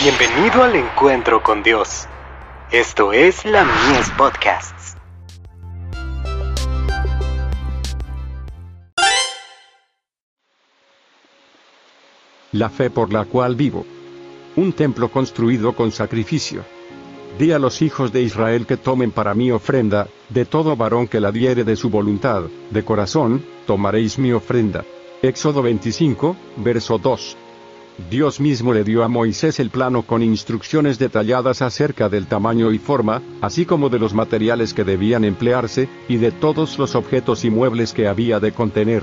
Bienvenido 0.00 0.62
al 0.62 0.76
encuentro 0.76 1.42
con 1.42 1.64
Dios. 1.64 2.06
Esto 2.70 3.12
es 3.12 3.44
la 3.44 3.64
Mies 3.64 4.08
Podcasts. 4.16 4.96
La 12.52 12.70
fe 12.70 12.90
por 12.90 13.12
la 13.12 13.24
cual 13.24 13.56
vivo. 13.56 13.84
Un 14.54 14.72
templo 14.72 15.10
construido 15.10 15.72
con 15.74 15.90
sacrificio. 15.90 16.62
Di 17.36 17.50
a 17.50 17.58
los 17.58 17.82
hijos 17.82 18.12
de 18.12 18.22
Israel 18.22 18.66
que 18.66 18.76
tomen 18.76 19.10
para 19.10 19.34
mí 19.34 19.50
ofrenda, 19.50 20.06
de 20.28 20.44
todo 20.44 20.76
varón 20.76 21.08
que 21.08 21.18
la 21.18 21.32
diere 21.32 21.64
de 21.64 21.74
su 21.74 21.90
voluntad, 21.90 22.42
de 22.70 22.84
corazón, 22.84 23.44
tomaréis 23.66 24.16
mi 24.16 24.30
ofrenda. 24.30 24.84
Éxodo 25.22 25.60
25, 25.60 26.36
verso 26.58 26.98
2. 26.98 27.36
Dios 28.10 28.40
mismo 28.40 28.72
le 28.72 28.84
dio 28.84 29.04
a 29.04 29.08
Moisés 29.08 29.60
el 29.60 29.70
plano 29.70 30.02
con 30.02 30.22
instrucciones 30.22 30.98
detalladas 30.98 31.60
acerca 31.62 32.08
del 32.08 32.26
tamaño 32.26 32.72
y 32.72 32.78
forma, 32.78 33.20
así 33.42 33.66
como 33.66 33.88
de 33.90 33.98
los 33.98 34.14
materiales 34.14 34.72
que 34.72 34.84
debían 34.84 35.24
emplearse, 35.24 35.88
y 36.08 36.16
de 36.16 36.30
todos 36.30 36.78
los 36.78 36.94
objetos 36.94 37.44
y 37.44 37.50
muebles 37.50 37.92
que 37.92 38.08
había 38.08 38.40
de 38.40 38.52
contener. 38.52 39.02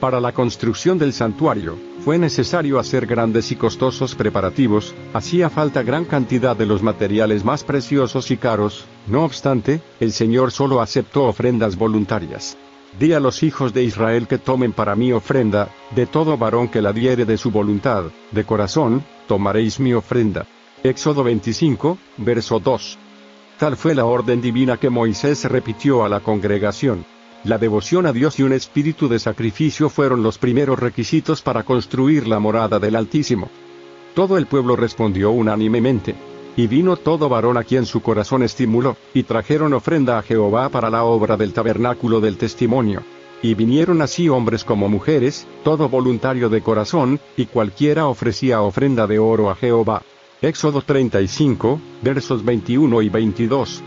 Para 0.00 0.20
la 0.20 0.32
construcción 0.32 0.98
del 0.98 1.12
santuario, 1.12 1.76
fue 2.04 2.18
necesario 2.18 2.78
hacer 2.78 3.06
grandes 3.06 3.52
y 3.52 3.56
costosos 3.56 4.14
preparativos, 4.14 4.94
hacía 5.12 5.50
falta 5.50 5.82
gran 5.82 6.04
cantidad 6.04 6.56
de 6.56 6.66
los 6.66 6.82
materiales 6.82 7.44
más 7.44 7.64
preciosos 7.64 8.30
y 8.30 8.36
caros, 8.36 8.86
no 9.06 9.24
obstante, 9.24 9.80
el 10.00 10.12
Señor 10.12 10.52
solo 10.52 10.80
aceptó 10.80 11.24
ofrendas 11.24 11.76
voluntarias. 11.76 12.56
Di 12.98 13.14
a 13.14 13.20
los 13.20 13.42
hijos 13.42 13.72
de 13.72 13.82
Israel 13.82 14.26
que 14.28 14.38
tomen 14.38 14.72
para 14.72 14.94
mí 14.94 15.12
ofrenda, 15.12 15.70
de 15.94 16.06
todo 16.06 16.36
varón 16.36 16.68
que 16.68 16.82
la 16.82 16.92
diere 16.92 17.24
de 17.24 17.38
su 17.38 17.50
voluntad, 17.50 18.04
de 18.30 18.44
corazón, 18.44 19.02
tomaréis 19.26 19.80
mi 19.80 19.94
ofrenda. 19.94 20.46
Éxodo 20.82 21.24
25, 21.24 21.96
verso 22.18 22.60
2. 22.60 22.98
Tal 23.58 23.76
fue 23.76 23.94
la 23.94 24.04
orden 24.04 24.42
divina 24.42 24.76
que 24.76 24.90
Moisés 24.90 25.44
repitió 25.44 26.04
a 26.04 26.08
la 26.08 26.20
congregación. 26.20 27.04
La 27.44 27.58
devoción 27.58 28.06
a 28.06 28.12
Dios 28.12 28.38
y 28.38 28.42
un 28.42 28.52
espíritu 28.52 29.08
de 29.08 29.18
sacrificio 29.18 29.88
fueron 29.88 30.22
los 30.22 30.38
primeros 30.38 30.78
requisitos 30.78 31.42
para 31.42 31.62
construir 31.62 32.28
la 32.28 32.38
morada 32.38 32.78
del 32.78 32.94
Altísimo. 32.94 33.48
Todo 34.14 34.36
el 34.36 34.46
pueblo 34.46 34.76
respondió 34.76 35.30
unánimemente. 35.30 36.14
Y 36.56 36.66
vino 36.66 36.96
todo 36.96 37.28
varón 37.28 37.56
a 37.56 37.64
quien 37.64 37.86
su 37.86 38.02
corazón 38.02 38.42
estimuló, 38.42 38.96
y 39.14 39.22
trajeron 39.22 39.72
ofrenda 39.72 40.18
a 40.18 40.22
Jehová 40.22 40.68
para 40.68 40.90
la 40.90 41.04
obra 41.04 41.36
del 41.36 41.52
tabernáculo 41.52 42.20
del 42.20 42.36
testimonio. 42.36 43.02
Y 43.42 43.54
vinieron 43.54 44.02
así 44.02 44.28
hombres 44.28 44.62
como 44.62 44.88
mujeres, 44.88 45.46
todo 45.64 45.88
voluntario 45.88 46.48
de 46.48 46.60
corazón, 46.60 47.20
y 47.36 47.46
cualquiera 47.46 48.06
ofrecía 48.06 48.60
ofrenda 48.60 49.06
de 49.06 49.18
oro 49.18 49.50
a 49.50 49.54
Jehová. 49.54 50.02
Éxodo 50.42 50.82
35, 50.82 51.80
versos 52.02 52.44
21 52.44 53.02
y 53.02 53.08
22. 53.08 53.82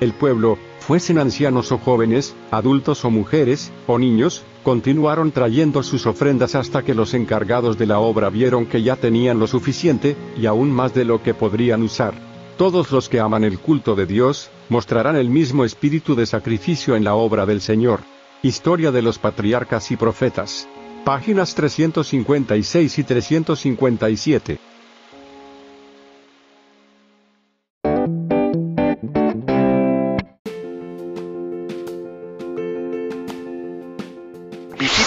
El 0.00 0.12
pueblo, 0.12 0.58
fuesen 0.78 1.18
ancianos 1.18 1.72
o 1.72 1.78
jóvenes, 1.78 2.36
adultos 2.52 3.04
o 3.04 3.10
mujeres, 3.10 3.72
o 3.86 3.98
niños, 3.98 4.44
continuaron 4.62 5.32
trayendo 5.32 5.82
sus 5.82 6.06
ofrendas 6.06 6.54
hasta 6.54 6.82
que 6.84 6.94
los 6.94 7.14
encargados 7.14 7.78
de 7.78 7.86
la 7.86 7.98
obra 7.98 8.30
vieron 8.30 8.66
que 8.66 8.82
ya 8.82 8.94
tenían 8.94 9.40
lo 9.40 9.48
suficiente, 9.48 10.16
y 10.36 10.46
aún 10.46 10.70
más 10.70 10.94
de 10.94 11.04
lo 11.04 11.22
que 11.22 11.34
podrían 11.34 11.82
usar. 11.82 12.14
Todos 12.56 12.92
los 12.92 13.08
que 13.08 13.18
aman 13.18 13.44
el 13.44 13.58
culto 13.58 13.96
de 13.96 14.06
Dios, 14.06 14.50
mostrarán 14.68 15.16
el 15.16 15.30
mismo 15.30 15.64
espíritu 15.64 16.14
de 16.14 16.26
sacrificio 16.26 16.94
en 16.94 17.04
la 17.04 17.14
obra 17.14 17.44
del 17.44 17.60
Señor. 17.60 18.00
Historia 18.42 18.92
de 18.92 19.02
los 19.02 19.18
patriarcas 19.18 19.90
y 19.90 19.96
profetas. 19.96 20.68
Páginas 21.04 21.54
356 21.54 22.98
y 22.98 23.04
357. 23.04 24.58